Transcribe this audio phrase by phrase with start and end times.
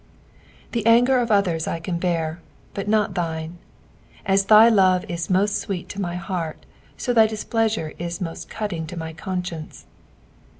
[0.71, 2.41] "Die anger of others I can bear,
[2.73, 3.59] but not thine.
[4.25, 6.65] As thy love is most sweet to my heart,
[6.99, 9.85] ao tby displeasure is most cutting to my conscience.